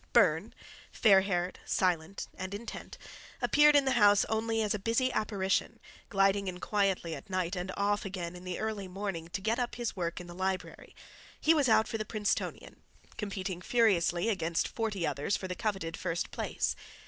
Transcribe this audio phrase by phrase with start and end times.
[0.13, 0.55] Burne,
[0.91, 2.97] fair haired, silent, and intent,
[3.39, 7.71] appeared in the house only as a busy apparition, gliding in quietly at night and
[7.77, 11.69] off again in the early morning to get up his work in the library—he was
[11.69, 12.81] out for the Princetonian,
[13.15, 16.75] competing furiously against forty others for the coveted first place.